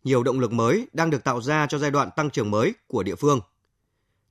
Nhiều 0.03 0.23
động 0.23 0.39
lực 0.39 0.51
mới 0.51 0.87
đang 0.93 1.09
được 1.09 1.23
tạo 1.23 1.41
ra 1.41 1.67
cho 1.67 1.77
giai 1.77 1.91
đoạn 1.91 2.09
tăng 2.15 2.29
trưởng 2.29 2.51
mới 2.51 2.73
của 2.87 3.03
địa 3.03 3.15
phương. 3.15 3.39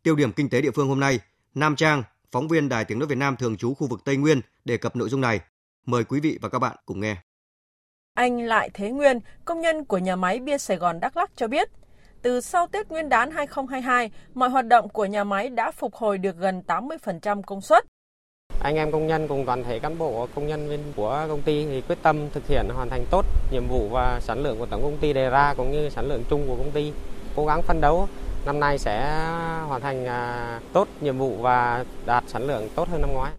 Tiêu 0.03 0.17
điểm 0.17 0.33
kinh 0.33 0.49
tế 0.49 0.61
địa 0.61 0.71
phương 0.71 0.89
hôm 0.89 1.01
nay, 1.01 1.21
Nam 1.55 1.77
Trang, 1.77 2.03
phóng 2.33 2.49
viên 2.49 2.69
Đài 2.69 2.85
Tiếng 2.85 2.99
Nói 2.99 3.09
Việt 3.09 3.19
Nam 3.19 3.37
thường 3.37 3.57
trú 3.57 3.75
khu 3.75 3.87
vực 3.87 4.01
Tây 4.05 4.17
Nguyên 4.17 4.41
đề 4.65 4.77
cập 4.77 4.97
nội 4.97 5.09
dung 5.09 5.21
này. 5.21 5.41
Mời 5.87 6.05
quý 6.05 6.21
vị 6.21 6.39
và 6.43 6.49
các 6.49 6.59
bạn 6.59 6.77
cùng 6.87 7.01
nghe. 7.01 7.17
Anh 8.15 8.47
Lại 8.47 8.71
Thế 8.75 8.91
Nguyên, 8.91 9.21
công 9.45 9.61
nhân 9.61 9.85
của 9.85 9.99
nhà 9.99 10.17
máy 10.17 10.41
bia 10.41 10.59
Sài 10.59 10.77
Gòn 10.77 11.01
Đắk 11.01 11.17
Lắk 11.17 11.31
cho 11.37 11.49
biết, 11.49 11.69
từ 12.25 12.41
sau 12.41 12.67
Tết 12.67 12.89
Nguyên 12.89 13.09
đán 13.09 13.31
2022, 13.31 14.11
mọi 14.35 14.49
hoạt 14.49 14.67
động 14.67 14.89
của 14.89 15.05
nhà 15.05 15.25
máy 15.25 15.49
đã 15.49 15.71
phục 15.71 15.95
hồi 15.95 16.19
được 16.19 16.37
gần 16.37 16.63
80% 16.67 17.43
công 17.43 17.61
suất. 17.61 17.85
Anh 18.63 18.77
em 18.77 18.93
công 18.93 19.07
nhân 19.07 19.29
cùng 19.29 19.47
toàn 19.47 19.65
thể 19.65 19.79
cán 19.79 19.99
bộ 19.99 20.29
công 20.35 20.47
nhân 20.47 20.69
viên 20.69 20.81
của 20.97 21.27
công 21.29 21.43
ty 21.43 21.67
thì 21.67 21.81
quyết 21.81 21.99
tâm 22.03 22.31
thực 22.33 22.47
hiện 22.47 22.69
hoàn 22.69 22.89
thành 22.89 23.05
tốt 23.11 23.25
nhiệm 23.51 23.69
vụ 23.69 23.89
và 23.89 24.21
sản 24.21 24.43
lượng 24.43 24.59
của 24.59 24.67
tổng 24.67 24.83
công 24.83 24.99
ty 24.99 25.13
đề 25.13 25.31
ra 25.31 25.55
cũng 25.57 25.73
như 25.73 25.89
sản 25.89 26.07
lượng 26.07 26.25
chung 26.31 26.45
của 26.49 26.57
công 26.57 26.71
ty. 26.71 26.93
Cố 27.37 27.47
gắng 27.47 27.63
phân 27.63 27.81
đấu 27.81 28.09
năm 28.47 28.61
nay 28.61 28.79
sẽ 28.79 29.27
hoàn 29.69 29.81
thành 29.81 30.07
à, 30.07 30.61
tốt 30.73 30.89
nhiệm 31.01 31.19
vụ 31.19 31.37
và 31.41 31.85
đạt 32.07 32.25
sản 32.27 32.47
lượng 32.47 32.69
tốt 32.75 32.89
hơn 32.89 33.01
năm 33.01 33.13
ngoái. 33.13 33.33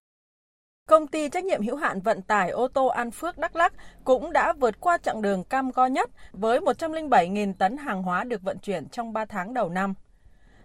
Công 0.90 1.08
ty 1.08 1.30
trách 1.30 1.46
nhiệm 1.46 1.62
hữu 1.62 1.76
hạn 1.76 2.02
vận 2.02 2.22
tải 2.22 2.50
ô 2.50 2.68
tô 2.68 2.88
An 2.88 3.12
Phước 3.12 3.38
Đắk 3.38 3.56
Lắk 3.56 3.74
cũng 4.04 4.34
đã 4.34 4.54
vượt 4.54 4.80
qua 4.80 4.98
chặng 4.98 5.22
đường 5.22 5.44
cam 5.44 5.72
go 5.72 5.86
nhất 5.86 6.10
với 6.32 6.60
107.000 6.60 7.54
tấn 7.54 7.78
hàng 7.78 8.04
hóa 8.04 8.24
được 8.24 8.42
vận 8.42 8.60
chuyển 8.60 8.90
trong 8.90 9.14
3 9.14 9.26
tháng 9.26 9.54
đầu 9.54 9.70
năm. 9.70 9.94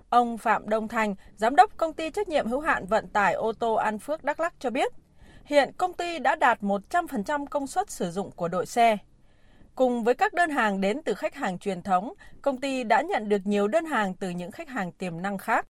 Ông 0.09 0.39
Phạm 0.39 0.69
Đông 0.69 0.89
Thành, 0.89 1.15
giám 1.37 1.57
đốc 1.57 1.77
công 1.77 1.93
ty 1.93 2.11
trách 2.11 2.29
nhiệm 2.29 2.47
hữu 2.47 2.61
hạn 2.61 2.87
vận 2.87 3.09
tải 3.09 3.35
ô 3.35 3.53
tô 3.53 3.75
An 3.75 3.99
Phước 3.99 4.25
Đắk 4.25 4.41
Lắk 4.41 4.55
cho 4.59 4.71
biết, 4.71 4.93
hiện 5.45 5.71
công 5.77 5.93
ty 5.93 6.19
đã 6.19 6.35
đạt 6.35 6.61
100% 6.61 7.47
công 7.47 7.67
suất 7.67 7.91
sử 7.91 8.11
dụng 8.11 8.31
của 8.31 8.49
đội 8.49 8.67
xe. 8.67 8.97
Cùng 9.75 10.05
với 10.05 10.15
các 10.15 10.35
đơn 10.35 10.51
hàng 10.51 10.81
đến 10.81 11.03
từ 11.05 11.15
khách 11.15 11.35
hàng 11.35 11.59
truyền 11.59 11.83
thống, 11.83 12.15
công 12.43 12.61
ty 12.61 12.85
đã 12.85 13.03
nhận 13.03 13.29
được 13.29 13.41
nhiều 13.45 13.69
đơn 13.69 13.85
hàng 13.85 14.15
từ 14.15 14.31
những 14.31 14.51
khách 14.51 14.69
hàng 14.69 14.93
tiềm 14.93 15.23
năng 15.23 15.39
khác. 15.39 15.67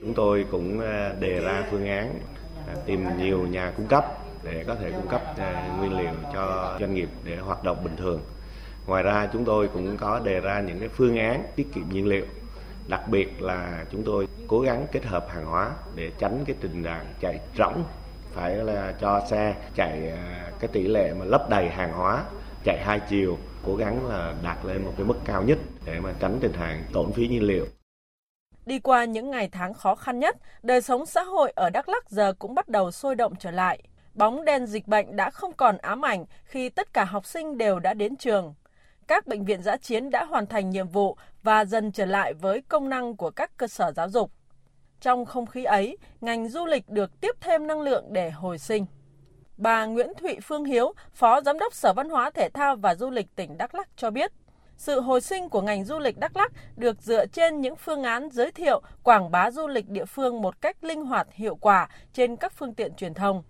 Chúng 0.00 0.14
tôi 0.14 0.46
cũng 0.50 0.80
à, 0.80 1.12
đề 1.20 1.40
ra 1.40 1.66
phương 1.70 1.86
án 1.86 2.20
À, 2.68 2.74
tìm 2.86 3.06
nhiều 3.18 3.46
nhà 3.46 3.72
cung 3.76 3.86
cấp 3.86 4.04
để 4.42 4.64
có 4.66 4.74
thể 4.74 4.90
cung 4.90 5.08
cấp 5.08 5.22
à, 5.36 5.76
nguyên 5.78 5.98
liệu 5.98 6.12
cho 6.34 6.76
doanh 6.80 6.94
nghiệp 6.94 7.08
để 7.24 7.36
hoạt 7.36 7.64
động 7.64 7.84
bình 7.84 7.96
thường. 7.96 8.20
Ngoài 8.86 9.02
ra, 9.02 9.28
chúng 9.32 9.44
tôi 9.44 9.68
cũng 9.68 9.96
có 9.96 10.20
đề 10.24 10.40
ra 10.40 10.60
những 10.60 10.78
cái 10.78 10.88
phương 10.88 11.18
án 11.18 11.44
tiết 11.56 11.66
kiệm 11.74 11.88
nhiên 11.90 12.06
liệu. 12.06 12.24
Đặc 12.88 13.08
biệt 13.08 13.42
là 13.42 13.84
chúng 13.92 14.02
tôi 14.02 14.28
cố 14.48 14.60
gắng 14.60 14.86
kết 14.92 15.04
hợp 15.04 15.26
hàng 15.30 15.44
hóa 15.44 15.70
để 15.94 16.10
tránh 16.18 16.44
cái 16.46 16.56
tình 16.60 16.82
trạng 16.82 17.06
chạy 17.20 17.40
rỗng 17.58 17.84
phải 18.32 18.56
là 18.56 18.94
cho 19.00 19.22
xe 19.30 19.54
chạy 19.74 20.10
à, 20.10 20.50
cái 20.60 20.68
tỷ 20.72 20.88
lệ 20.88 21.14
mà 21.18 21.24
lấp 21.24 21.50
đầy 21.50 21.68
hàng 21.68 21.92
hóa, 21.92 22.24
chạy 22.64 22.78
hai 22.84 23.00
chiều, 23.08 23.38
cố 23.66 23.76
gắng 23.76 24.06
là 24.06 24.34
đạt 24.42 24.58
lên 24.64 24.84
một 24.84 24.92
cái 24.96 25.06
mức 25.06 25.16
cao 25.24 25.42
nhất 25.42 25.58
để 25.84 26.00
mà 26.00 26.12
tránh 26.20 26.38
tình 26.40 26.52
trạng 26.52 26.84
tổn 26.92 27.12
phí 27.12 27.28
nhiên 27.28 27.42
liệu. 27.42 27.66
Đi 28.66 28.78
qua 28.78 29.04
những 29.04 29.30
ngày 29.30 29.48
tháng 29.52 29.74
khó 29.74 29.94
khăn 29.94 30.18
nhất, 30.18 30.36
đời 30.62 30.80
sống 30.80 31.06
xã 31.06 31.22
hội 31.22 31.52
ở 31.56 31.70
Đắk 31.70 31.88
Lắk 31.88 32.10
giờ 32.10 32.32
cũng 32.38 32.54
bắt 32.54 32.68
đầu 32.68 32.90
sôi 32.90 33.14
động 33.14 33.34
trở 33.38 33.50
lại. 33.50 33.82
Bóng 34.14 34.44
đen 34.44 34.66
dịch 34.66 34.88
bệnh 34.88 35.16
đã 35.16 35.30
không 35.30 35.52
còn 35.52 35.78
ám 35.78 36.04
ảnh 36.04 36.24
khi 36.44 36.68
tất 36.68 36.92
cả 36.92 37.04
học 37.04 37.26
sinh 37.26 37.58
đều 37.58 37.78
đã 37.78 37.94
đến 37.94 38.16
trường. 38.16 38.54
Các 39.06 39.26
bệnh 39.26 39.44
viện 39.44 39.62
giã 39.62 39.76
chiến 39.76 40.10
đã 40.10 40.24
hoàn 40.24 40.46
thành 40.46 40.70
nhiệm 40.70 40.88
vụ 40.88 41.16
và 41.42 41.64
dần 41.64 41.92
trở 41.92 42.04
lại 42.04 42.34
với 42.34 42.62
công 42.68 42.88
năng 42.88 43.16
của 43.16 43.30
các 43.30 43.56
cơ 43.56 43.66
sở 43.66 43.92
giáo 43.92 44.08
dục. 44.08 44.30
Trong 45.00 45.24
không 45.24 45.46
khí 45.46 45.64
ấy, 45.64 45.98
ngành 46.20 46.48
du 46.48 46.66
lịch 46.66 46.88
được 46.88 47.20
tiếp 47.20 47.36
thêm 47.40 47.66
năng 47.66 47.80
lượng 47.80 48.04
để 48.10 48.30
hồi 48.30 48.58
sinh. 48.58 48.86
Bà 49.56 49.86
Nguyễn 49.86 50.12
Thụy 50.20 50.38
Phương 50.42 50.64
Hiếu, 50.64 50.92
Phó 51.14 51.40
Giám 51.40 51.58
đốc 51.58 51.74
Sở 51.74 51.92
Văn 51.92 52.10
hóa 52.10 52.30
Thể 52.30 52.48
thao 52.48 52.76
và 52.76 52.94
Du 52.94 53.10
lịch 53.10 53.36
tỉnh 53.36 53.58
Đắk 53.58 53.74
Lắk 53.74 53.88
cho 53.96 54.10
biết, 54.10 54.32
sự 54.80 55.00
hồi 55.00 55.20
sinh 55.20 55.48
của 55.48 55.62
ngành 55.62 55.84
du 55.84 55.98
lịch 55.98 56.18
Đắk 56.18 56.36
Lắk 56.36 56.52
được 56.76 57.02
dựa 57.02 57.26
trên 57.26 57.60
những 57.60 57.76
phương 57.76 58.02
án 58.02 58.28
giới 58.32 58.52
thiệu, 58.52 58.82
quảng 59.02 59.30
bá 59.30 59.50
du 59.50 59.66
lịch 59.66 59.88
địa 59.88 60.04
phương 60.04 60.42
một 60.42 60.60
cách 60.60 60.84
linh 60.84 61.04
hoạt, 61.04 61.28
hiệu 61.32 61.54
quả 61.54 61.88
trên 62.12 62.36
các 62.36 62.52
phương 62.52 62.74
tiện 62.74 62.94
truyền 62.94 63.14
thông. 63.14 63.42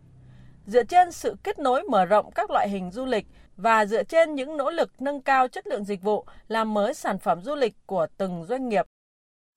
Dựa 0.67 0.83
trên 0.83 1.13
sự 1.13 1.37
kết 1.43 1.59
nối 1.59 1.83
mở 1.83 2.05
rộng 2.05 2.31
các 2.31 2.51
loại 2.51 2.69
hình 2.69 2.91
du 2.91 3.05
lịch 3.05 3.27
và 3.57 3.87
dựa 3.87 4.03
trên 4.03 4.35
những 4.35 4.57
nỗ 4.57 4.71
lực 4.71 5.03
nâng 5.03 5.23
cao 5.23 5.49
chất 5.49 5.67
lượng 5.67 5.85
dịch 5.85 6.03
vụ, 6.03 6.25
làm 6.49 6.75
mới 6.75 6.95
sản 6.95 7.19
phẩm 7.19 7.43
du 7.43 7.55
lịch 7.55 7.75
của 7.87 8.07
từng 8.17 8.45
doanh 8.45 8.69
nghiệp. 8.69 8.87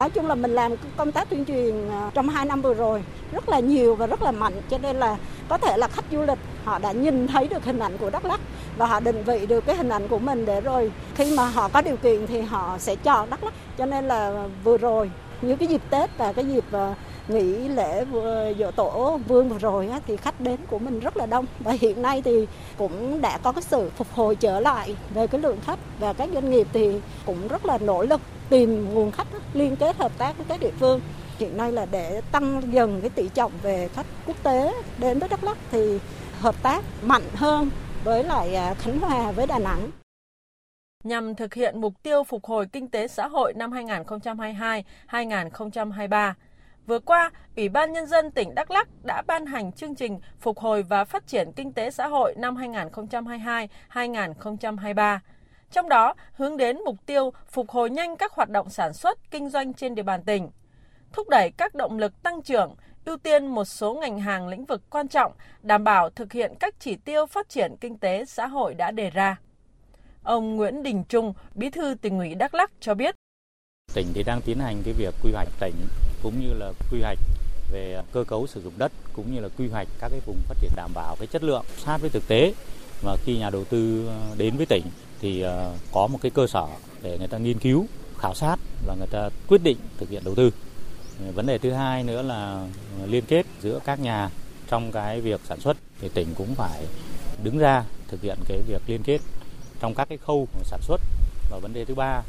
Nói 0.04 0.10
chung 0.10 0.28
là 0.28 0.36
mình 0.36 0.54
làm 0.54 0.72
công 0.98 1.12
tác 1.12 1.30
tuyên 1.30 1.46
truyền 1.46 1.90
à, 1.90 2.12
trong 2.14 2.30
2 2.30 2.46
năm 2.46 2.62
vừa 2.62 2.74
rồi, 2.74 3.04
rất 3.32 3.50
là 3.50 3.60
nhiều 3.60 3.96
và 3.96 4.08
rất 4.08 4.22
là 4.22 4.32
mạnh, 4.32 4.54
cho 4.70 4.78
nên 4.78 4.96
là 4.96 5.18
có 5.50 5.58
thể 5.58 5.78
là 5.78 5.88
khách 5.88 6.06
du 6.12 6.22
lịch, 6.22 6.38
họ 6.64 6.80
đã 6.80 6.92
nhìn 6.92 7.28
thấy 7.28 7.48
được 7.48 7.66
hình 7.66 7.80
ảnh 7.80 7.98
của 7.98 8.10
Đắk 8.10 8.26
Lắk 8.26 8.40
và 8.78 8.86
họ 8.86 9.00
định 9.00 9.24
vị 9.24 9.46
được 9.46 9.66
cái 9.66 9.76
hình 9.76 9.90
ảnh 9.90 10.08
của 10.08 10.20
mình 10.20 10.46
để 10.46 10.62
rồi 10.62 10.92
khi 11.16 11.36
mà 11.38 11.46
họ 11.46 11.68
có 11.68 11.82
điều 11.82 11.98
kiện 11.98 12.28
thì 12.28 12.42
họ 12.42 12.78
sẽ 12.80 12.96
chọn 12.96 13.30
Đắk 13.30 13.44
Lắk. 13.44 13.54
Cho 13.78 13.86
nên 13.86 14.08
là 14.08 14.48
vừa 14.64 14.78
rồi, 14.78 15.12
như 15.42 15.56
cái 15.56 15.68
dịp 15.68 15.82
Tết 15.90 16.10
và 16.18 16.34
cái 16.34 16.46
dịp 16.46 16.66
à, 16.72 16.96
nghỉ 17.28 17.68
lễ 17.68 18.06
à, 18.26 18.54
dỗ 18.60 18.72
tổ 18.72 19.20
vương 19.28 19.50
vừa 19.50 19.58
rồi 19.58 19.90
thì 20.08 20.18
khách 20.18 20.42
đến 20.42 20.58
của 20.68 20.80
mình 20.80 21.00
rất 21.00 21.18
là 21.18 21.26
đông 21.26 21.46
và 21.60 21.72
hiện 21.82 22.02
nay 22.02 22.22
thì 22.22 22.48
cũng 22.78 23.22
đã 23.22 23.38
có 23.44 23.52
cái 23.52 23.62
sự 23.62 23.92
phục 23.98 24.08
hồi 24.14 24.36
trở 24.36 24.60
lại 24.60 24.96
về 25.14 25.28
cái 25.28 25.42
lượng 25.42 25.58
khách 25.66 25.80
và 26.00 26.14
các 26.14 26.30
doanh 26.34 26.52
nghiệp 26.52 26.68
thì 26.74 26.92
cũng 27.26 27.48
rất 27.48 27.66
là 27.66 27.78
nỗ 27.78 28.04
lực 28.04 28.22
tìm 28.50 28.94
nguồn 28.94 29.12
khách 29.12 29.28
liên 29.54 29.76
kết 29.76 29.96
hợp 29.96 30.12
tác 30.18 30.38
với 30.38 30.46
các 30.50 30.60
địa 30.60 30.72
phương 30.80 31.02
hiện 31.40 31.58
nay 31.58 31.72
là 31.72 31.86
để 31.92 32.22
tăng 32.32 32.62
dần 32.74 33.02
cái 33.02 33.10
tỷ 33.10 33.30
trọng 33.34 33.52
về 33.62 33.88
khách 33.88 34.06
quốc 34.26 34.44
tế 34.44 34.74
đến 34.98 35.20
với 35.20 35.30
Đắk 35.30 35.44
Lắk 35.44 35.58
thì 35.72 36.00
hợp 36.40 36.56
tác 36.64 36.84
mạnh 37.02 37.24
hơn 37.34 37.70
với 38.04 38.24
lại 38.24 38.56
à, 38.56 38.74
Khánh 38.74 39.00
Hòa 39.00 39.32
với 39.32 39.48
Đà 39.48 39.60
Nẵng. 39.60 39.92
Nhằm 41.04 41.36
thực 41.36 41.54
hiện 41.54 41.82
mục 41.82 41.94
tiêu 42.04 42.24
phục 42.24 42.46
hồi 42.46 42.68
kinh 42.72 42.88
tế 42.88 43.08
xã 43.08 43.28
hội 43.28 43.54
năm 43.54 43.72
2022-2023, 43.72 46.34
Vừa 46.86 47.00
qua, 47.00 47.32
Ủy 47.56 47.70
ban 47.70 47.94
Nhân 47.94 48.08
dân 48.08 48.32
tỉnh 48.32 48.56
Đắk 48.56 48.72
Lắc 48.72 48.88
đã 49.04 49.22
ban 49.28 49.46
hành 49.46 49.72
chương 49.72 49.96
trình 49.96 50.20
phục 50.40 50.60
hồi 50.60 50.84
và 50.84 51.06
phát 51.06 51.28
triển 51.28 51.52
kinh 51.52 51.74
tế 51.74 51.92
xã 51.92 52.08
hội 52.08 52.34
năm 52.38 52.56
2022-2023. 53.90 55.20
Trong 55.74 55.90
đó, 55.90 56.14
hướng 56.34 56.58
đến 56.58 56.78
mục 56.86 56.96
tiêu 57.06 57.34
phục 57.52 57.70
hồi 57.70 57.90
nhanh 57.90 58.18
các 58.18 58.32
hoạt 58.32 58.50
động 58.50 58.70
sản 58.70 58.94
xuất, 58.94 59.32
kinh 59.32 59.50
doanh 59.50 59.74
trên 59.74 59.96
địa 59.96 60.04
bàn 60.04 60.24
tỉnh, 60.24 60.50
thúc 61.14 61.30
đẩy 61.30 61.52
các 61.52 61.76
động 61.76 61.98
lực 61.98 62.24
tăng 62.24 62.42
trưởng, 62.42 62.76
ưu 63.06 63.18
tiên 63.18 63.48
một 63.48 63.66
số 63.66 63.94
ngành 63.94 64.20
hàng 64.20 64.48
lĩnh 64.48 64.66
vực 64.66 64.82
quan 64.90 65.08
trọng, 65.08 65.32
đảm 65.62 65.84
bảo 65.84 66.10
thực 66.10 66.34
hiện 66.34 66.54
các 66.60 66.76
chỉ 66.80 66.96
tiêu 66.96 67.26
phát 67.26 67.50
triển 67.50 67.76
kinh 67.82 67.98
tế 67.98 68.26
xã 68.26 68.48
hội 68.48 68.74
đã 68.74 68.92
đề 68.92 69.10
ra. 69.10 69.36
Ông 70.24 70.56
Nguyễn 70.56 70.84
Đình 70.84 71.04
Trung, 71.04 71.34
Bí 71.56 71.70
thư 71.70 71.96
tỉnh 72.02 72.20
ủy 72.20 72.36
Đắk 72.36 72.54
Lắk 72.54 72.72
cho 72.80 72.94
biết. 72.94 73.16
Tỉnh 73.94 74.08
thì 74.14 74.24
đang 74.24 74.42
tiến 74.42 74.60
hành 74.60 74.82
cái 74.86 74.94
việc 74.94 75.14
quy 75.24 75.32
hoạch 75.32 75.50
tỉnh 75.60 75.76
cũng 76.24 76.40
như 76.40 76.54
là 76.54 76.72
quy 76.92 77.02
hoạch 77.02 77.20
về 77.72 78.02
cơ 78.12 78.24
cấu 78.24 78.48
sử 78.48 78.62
dụng 78.62 78.74
đất 78.78 78.92
cũng 79.14 79.36
như 79.36 79.42
là 79.42 79.50
quy 79.58 79.68
hoạch 79.68 79.88
các 80.00 80.10
cái 80.10 80.20
vùng 80.26 80.38
phát 80.48 80.56
triển 80.62 80.72
đảm 80.76 80.92
bảo 80.94 81.16
cái 81.20 81.28
chất 81.28 81.44
lượng 81.44 81.66
sát 81.78 81.98
với 81.98 82.10
thực 82.10 82.28
tế 82.28 82.54
và 83.04 83.18
khi 83.26 83.38
nhà 83.38 83.50
đầu 83.50 83.64
tư 83.64 84.08
ờ, 84.08 84.36
đến 84.38 84.58
với 84.58 84.66
tỉnh 84.66 84.84
thì 85.22 85.42
ờ, 85.42 85.72
có 85.92 86.08
một 86.08 86.20
cái 86.22 86.32
cơ 86.32 86.48
sở 86.48 86.68
để 87.02 87.18
người 87.18 87.28
ta 87.28 87.38
nghiên 87.38 87.60
cứu, 87.60 87.86
khảo 88.18 88.34
sát 88.34 88.56
và 88.88 88.96
người 88.96 89.08
ta 89.08 89.30
quyết 89.48 89.64
định 89.64 89.78
thực 89.98 90.10
hiện 90.10 90.24
đầu 90.26 90.36
tư. 90.36 90.52
Ờ, 91.26 91.32
vấn 91.32 91.46
đề 91.46 91.58
thứ 91.58 91.72
hai 91.72 92.04
nữa 92.04 92.22
là 92.22 92.68
liên 93.06 93.26
kết 93.26 93.46
giữa 93.62 93.80
các 93.86 94.00
nhà 94.00 94.30
trong 94.70 94.92
cái 94.92 95.22
việc 95.22 95.42
sản 95.50 95.60
xuất 95.60 95.78
thì 96.02 96.10
tỉnh 96.14 96.28
cũng 96.36 96.56
phải 96.56 96.86
đứng 97.44 97.58
ra 97.58 97.84
thực 98.08 98.22
hiện 98.22 98.38
cái 98.48 98.62
việc 98.68 98.82
liên 98.88 99.04
kết 99.04 99.20
trong 99.80 99.96
các 99.96 100.10
cái 100.10 100.18
khâu 100.18 100.48
sản 100.64 100.80
xuất. 100.82 101.02
Và 101.50 101.60
vấn 101.60 101.74
đề 101.74 101.86
thứ 101.86 101.96
ba 101.96 102.22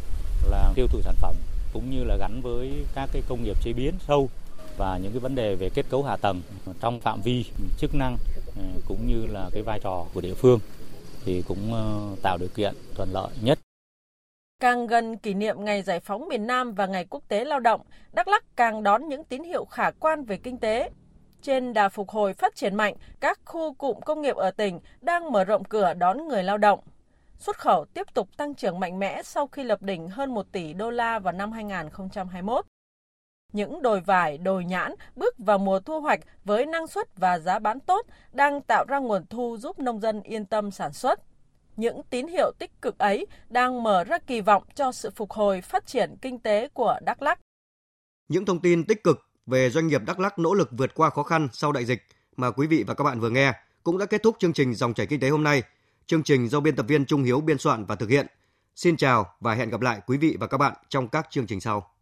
là 0.51 0.73
tiêu 0.75 0.87
thụ 0.87 1.01
sản 1.03 1.15
phẩm 1.21 1.35
cũng 1.73 1.91
như 1.91 2.05
là 2.05 2.17
gắn 2.17 2.41
với 2.43 2.73
các 2.95 3.11
cái 3.13 3.23
công 3.29 3.45
nghiệp 3.45 3.57
chế 3.63 3.73
biến 3.73 3.95
sâu 4.09 4.29
và 4.77 4.99
những 4.99 5.13
cái 5.13 5.21
vấn 5.21 5.35
đề 5.35 5.55
về 5.55 5.71
kết 5.75 5.87
cấu 5.89 6.03
hạ 6.03 6.17
tầng 6.17 6.43
trong 6.81 7.01
phạm 7.01 7.21
vi 7.23 7.45
chức 7.79 7.95
năng 7.95 8.17
ờ, 8.57 8.63
cũng 8.89 9.07
như 9.07 9.27
là 9.27 9.49
cái 9.53 9.63
vai 9.63 9.81
trò 9.81 10.07
của 10.15 10.21
địa 10.21 10.35
phương 10.35 10.61
thì 11.25 11.43
cũng 11.49 11.73
ờ, 11.73 12.17
tạo 12.23 12.39
điều 12.39 12.49
kiện 12.49 12.75
thuận 12.95 13.09
lợi 13.13 13.29
nhất. 13.43 13.59
Càng 14.61 14.87
gần 14.87 15.17
kỷ 15.17 15.35
niệm 15.35 15.65
Ngày 15.65 15.83
Giải 15.83 16.01
phóng 16.01 16.29
miền 16.29 16.47
Nam 16.47 16.75
và 16.75 16.87
Ngày 16.87 17.07
Quốc 17.11 17.23
tế 17.29 17.45
Lao 17.45 17.61
động, 17.61 17.81
Đắk 18.13 18.29
Lắk 18.29 18.57
càng 18.57 18.83
đón 18.83 19.09
những 19.09 19.25
tín 19.25 19.43
hiệu 19.43 19.65
khả 19.65 19.91
quan 19.91 20.25
về 20.25 20.37
kinh 20.37 20.59
tế. 20.59 20.91
Trên 21.43 21.73
đà 21.73 21.89
phục 21.89 22.09
hồi 22.09 22.35
phát 22.35 22.57
triển 22.57 22.75
mạnh, 22.75 22.95
các 23.21 23.41
khu 23.45 23.75
cụm 23.75 24.01
công 24.01 24.23
nghiệp 24.23 24.37
ở 24.37 24.51
tỉnh 24.51 24.81
đang 25.01 25.33
mở 25.33 25.45
rộng 25.45 25.65
cửa 25.65 25.95
đón 25.95 26.29
người 26.29 26.43
lao 26.43 26.59
động. 26.59 26.81
Xuất 27.39 27.59
khẩu 27.59 27.85
tiếp 27.85 28.07
tục 28.15 28.29
tăng 28.37 28.55
trưởng 28.55 28.81
mạnh 28.81 28.99
mẽ 28.99 29.23
sau 29.23 29.47
khi 29.47 29.65
lập 29.65 29.83
đỉnh 29.83 30.09
hơn 30.09 30.35
1 30.35 30.47
tỷ 30.53 30.73
đô 30.73 30.91
la 30.91 31.19
vào 31.19 31.33
năm 31.33 31.53
2021. 31.53 32.67
Những 33.55 33.83
đồi 33.83 34.01
vải, 34.01 34.39
đồi 34.39 34.65
nhãn 34.65 34.95
bước 35.17 35.35
vào 35.39 35.59
mùa 35.59 35.81
thu 35.81 36.01
hoạch 36.01 36.21
với 36.45 36.67
năng 36.67 36.87
suất 36.87 37.19
và 37.19 37.39
giá 37.39 37.59
bán 37.59 37.81
tốt 37.81 38.07
đang 38.33 38.61
tạo 38.63 38.85
ra 38.89 38.99
nguồn 38.99 39.27
thu 39.27 39.57
giúp 39.61 39.79
nông 39.79 40.01
dân 40.01 40.23
yên 40.23 40.45
tâm 40.45 40.71
sản 40.71 40.93
xuất. 40.93 41.21
Những 41.77 42.03
tín 42.11 42.27
hiệu 42.27 42.53
tích 42.59 42.71
cực 42.83 42.99
ấy 42.99 43.27
đang 43.49 43.83
mở 43.83 44.05
ra 44.05 44.19
kỳ 44.19 44.41
vọng 44.41 44.63
cho 44.75 44.93
sự 44.93 45.11
phục 45.11 45.33
hồi 45.33 45.61
phát 45.61 45.87
triển 45.87 46.17
kinh 46.23 46.39
tế 46.39 46.69
của 46.69 46.99
Đắk 47.03 47.23
Lắk. 47.23 47.41
Những 48.29 48.45
thông 48.45 48.61
tin 48.61 48.85
tích 48.85 49.05
cực 49.05 49.21
về 49.47 49.71
doanh 49.71 49.87
nghiệp 49.87 50.03
Đắk 50.07 50.21
Lắk 50.21 50.39
nỗ 50.39 50.55
lực 50.55 50.69
vượt 50.73 50.95
qua 50.95 51.11
khó 51.11 51.23
khăn 51.23 51.49
sau 51.53 51.73
đại 51.73 51.85
dịch 51.85 52.03
mà 52.37 52.51
quý 52.51 52.67
vị 52.67 52.85
và 52.87 52.95
các 52.95 53.05
bạn 53.05 53.21
vừa 53.21 53.31
nghe 53.31 53.53
cũng 53.83 53.99
đã 53.99 54.07
kết 54.07 54.23
thúc 54.23 54.37
chương 54.39 54.53
trình 54.53 54.75
dòng 54.75 54.95
chảy 54.95 55.07
kinh 55.07 55.21
tế 55.21 55.29
hôm 55.29 55.43
nay. 55.43 55.63
Chương 56.07 56.23
trình 56.23 56.49
do 56.49 56.61
biên 56.61 56.77
tập 56.77 56.87
viên 56.89 57.07
Trung 57.07 57.23
Hiếu 57.23 57.41
biên 57.41 57.59
soạn 57.59 57.85
và 57.85 57.95
thực 57.95 58.11
hiện. 58.11 58.27
Xin 58.75 58.97
chào 58.97 59.27
và 59.41 59.55
hẹn 59.55 59.71
gặp 59.71 59.81
lại 59.81 60.01
quý 60.07 60.19
vị 60.19 60.37
và 60.41 60.47
các 60.47 60.59
bạn 60.59 60.75
trong 60.89 61.09
các 61.09 61.27
chương 61.31 61.47
trình 61.47 61.61
sau. 61.61 61.94